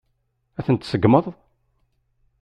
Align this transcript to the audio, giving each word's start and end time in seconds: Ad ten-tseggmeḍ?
Ad 0.59 0.63
ten-tseggmeḍ? 0.65 1.25